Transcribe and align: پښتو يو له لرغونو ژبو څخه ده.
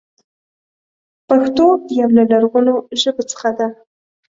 پښتو 1.27 1.67
يو 1.99 2.09
له 2.17 2.23
لرغونو 2.31 2.73
ژبو 3.01 3.23
څخه 3.31 3.49
ده. 3.57 3.67